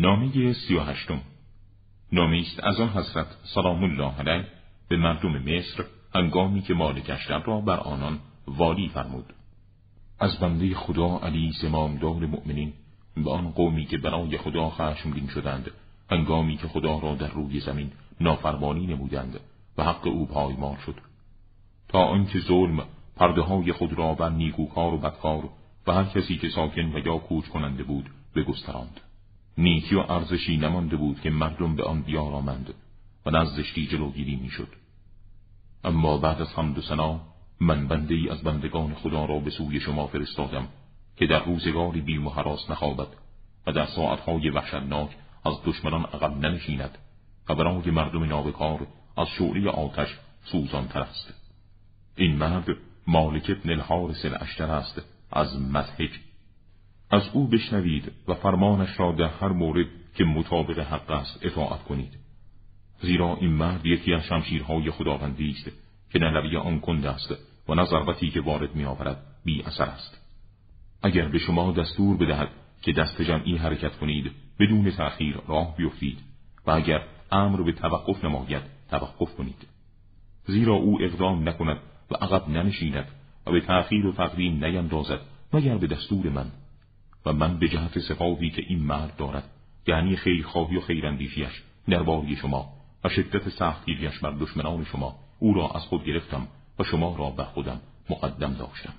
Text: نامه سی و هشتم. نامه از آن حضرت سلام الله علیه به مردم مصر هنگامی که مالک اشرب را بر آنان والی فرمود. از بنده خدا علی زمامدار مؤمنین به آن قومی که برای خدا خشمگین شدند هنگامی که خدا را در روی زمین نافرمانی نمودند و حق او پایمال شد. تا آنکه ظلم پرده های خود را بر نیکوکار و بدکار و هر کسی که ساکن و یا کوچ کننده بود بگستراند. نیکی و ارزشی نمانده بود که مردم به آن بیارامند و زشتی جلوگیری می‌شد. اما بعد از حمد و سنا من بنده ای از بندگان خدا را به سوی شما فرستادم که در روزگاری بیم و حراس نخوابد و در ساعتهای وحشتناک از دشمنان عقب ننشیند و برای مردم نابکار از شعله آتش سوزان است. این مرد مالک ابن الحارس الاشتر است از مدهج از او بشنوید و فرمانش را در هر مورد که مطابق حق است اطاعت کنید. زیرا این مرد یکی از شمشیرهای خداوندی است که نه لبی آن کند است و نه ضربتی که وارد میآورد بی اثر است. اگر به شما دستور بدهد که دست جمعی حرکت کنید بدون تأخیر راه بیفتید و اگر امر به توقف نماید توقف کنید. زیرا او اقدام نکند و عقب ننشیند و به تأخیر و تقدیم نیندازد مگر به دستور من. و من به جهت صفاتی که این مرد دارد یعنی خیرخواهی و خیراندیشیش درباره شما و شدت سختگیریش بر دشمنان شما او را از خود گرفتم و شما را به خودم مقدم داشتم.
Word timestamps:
نامه 0.00 0.52
سی 0.52 0.74
و 0.74 0.80
هشتم. 0.80 1.20
نامه 2.12 2.44
از 2.62 2.80
آن 2.80 2.88
حضرت 2.88 3.26
سلام 3.54 3.84
الله 3.84 4.12
علیه 4.18 4.46
به 4.88 4.96
مردم 4.96 5.30
مصر 5.30 5.84
هنگامی 6.14 6.62
که 6.62 6.74
مالک 6.74 7.10
اشرب 7.10 7.42
را 7.46 7.60
بر 7.60 7.76
آنان 7.76 8.18
والی 8.46 8.88
فرمود. 8.88 9.32
از 10.18 10.40
بنده 10.40 10.74
خدا 10.74 11.18
علی 11.18 11.52
زمامدار 11.62 12.26
مؤمنین 12.26 12.72
به 13.16 13.30
آن 13.30 13.50
قومی 13.50 13.86
که 13.86 13.98
برای 13.98 14.38
خدا 14.38 14.70
خشمگین 14.70 15.26
شدند 15.26 15.70
هنگامی 16.10 16.56
که 16.56 16.68
خدا 16.68 16.98
را 16.98 17.14
در 17.14 17.30
روی 17.30 17.60
زمین 17.60 17.90
نافرمانی 18.20 18.86
نمودند 18.86 19.40
و 19.78 19.84
حق 19.84 20.06
او 20.06 20.26
پایمال 20.26 20.76
شد. 20.76 20.96
تا 21.88 21.98
آنکه 21.98 22.40
ظلم 22.40 22.84
پرده 23.16 23.42
های 23.42 23.72
خود 23.72 23.92
را 23.92 24.14
بر 24.14 24.28
نیکوکار 24.28 24.94
و 24.94 24.98
بدکار 24.98 25.48
و 25.86 25.92
هر 25.92 26.04
کسی 26.04 26.38
که 26.38 26.48
ساکن 26.48 26.92
و 26.94 27.06
یا 27.06 27.18
کوچ 27.18 27.48
کننده 27.48 27.82
بود 27.82 28.10
بگستراند. 28.36 29.00
نیکی 29.60 29.94
و 29.94 29.98
ارزشی 29.98 30.56
نمانده 30.56 30.96
بود 30.96 31.20
که 31.20 31.30
مردم 31.30 31.76
به 31.76 31.84
آن 31.84 32.02
بیارامند 32.02 32.74
و 33.26 33.44
زشتی 33.44 33.86
جلوگیری 33.86 34.36
می‌شد. 34.36 34.68
اما 35.84 36.18
بعد 36.18 36.40
از 36.42 36.48
حمد 36.48 36.78
و 36.78 36.82
سنا 36.82 37.20
من 37.60 37.88
بنده 37.88 38.14
ای 38.14 38.28
از 38.28 38.42
بندگان 38.42 38.94
خدا 38.94 39.24
را 39.24 39.38
به 39.38 39.50
سوی 39.50 39.80
شما 39.80 40.06
فرستادم 40.06 40.68
که 41.16 41.26
در 41.26 41.44
روزگاری 41.44 42.00
بیم 42.00 42.26
و 42.26 42.30
حراس 42.30 42.70
نخوابد 42.70 43.08
و 43.66 43.72
در 43.72 43.86
ساعتهای 43.86 44.50
وحشتناک 44.50 45.10
از 45.44 45.54
دشمنان 45.64 46.04
عقب 46.04 46.36
ننشیند 46.36 46.98
و 47.48 47.54
برای 47.54 47.90
مردم 47.90 48.24
نابکار 48.24 48.86
از 49.16 49.28
شعله 49.28 49.70
آتش 49.70 50.18
سوزان 50.44 50.84
است. 50.84 51.34
این 52.16 52.36
مرد 52.36 52.66
مالک 53.06 53.50
ابن 53.50 53.70
الحارس 53.70 54.24
الاشتر 54.24 54.70
است 54.70 55.02
از 55.32 55.60
مدهج 55.60 56.10
از 57.10 57.22
او 57.32 57.46
بشنوید 57.46 58.12
و 58.28 58.34
فرمانش 58.34 59.00
را 59.00 59.12
در 59.12 59.28
هر 59.28 59.48
مورد 59.48 59.86
که 60.14 60.24
مطابق 60.24 60.78
حق 60.78 61.10
است 61.10 61.38
اطاعت 61.42 61.82
کنید. 61.82 62.18
زیرا 63.02 63.36
این 63.40 63.50
مرد 63.50 63.86
یکی 63.86 64.14
از 64.14 64.24
شمشیرهای 64.24 64.90
خداوندی 64.90 65.50
است 65.50 65.70
که 66.10 66.18
نه 66.18 66.30
لبی 66.30 66.56
آن 66.56 66.80
کند 66.80 67.06
است 67.06 67.34
و 67.68 67.74
نه 67.74 67.84
ضربتی 67.84 68.30
که 68.30 68.40
وارد 68.40 68.74
میآورد 68.74 69.16
بی 69.44 69.62
اثر 69.62 69.84
است. 69.84 70.20
اگر 71.02 71.28
به 71.28 71.38
شما 71.38 71.72
دستور 71.72 72.16
بدهد 72.16 72.48
که 72.82 72.92
دست 72.92 73.22
جمعی 73.22 73.56
حرکت 73.56 73.96
کنید 73.96 74.32
بدون 74.60 74.90
تأخیر 74.90 75.40
راه 75.48 75.76
بیفتید 75.76 76.18
و 76.66 76.70
اگر 76.70 77.02
امر 77.32 77.62
به 77.62 77.72
توقف 77.72 78.24
نماید 78.24 78.62
توقف 78.90 79.34
کنید. 79.36 79.68
زیرا 80.46 80.74
او 80.74 81.02
اقدام 81.02 81.48
نکند 81.48 81.78
و 82.10 82.14
عقب 82.14 82.48
ننشیند 82.48 83.06
و 83.46 83.52
به 83.52 83.60
تأخیر 83.60 84.06
و 84.06 84.12
تقدیم 84.12 84.64
نیندازد 84.64 85.20
مگر 85.52 85.78
به 85.78 85.86
دستور 85.86 86.28
من. 86.28 86.50
و 87.26 87.32
من 87.32 87.58
به 87.58 87.68
جهت 87.68 87.98
صفاتی 87.98 88.50
که 88.50 88.62
این 88.68 88.82
مرد 88.82 89.16
دارد 89.16 89.44
یعنی 89.86 90.16
خیرخواهی 90.16 90.76
و 90.76 90.80
خیراندیشیش 90.80 91.62
درباره 91.88 92.34
شما 92.34 92.72
و 93.04 93.08
شدت 93.08 93.48
سختگیریش 93.48 94.18
بر 94.18 94.30
دشمنان 94.30 94.84
شما 94.84 95.14
او 95.38 95.54
را 95.54 95.68
از 95.68 95.82
خود 95.82 96.04
گرفتم 96.04 96.46
و 96.78 96.84
شما 96.84 97.16
را 97.16 97.30
به 97.30 97.44
خودم 97.44 97.80
مقدم 98.10 98.54
داشتم. 98.54 98.94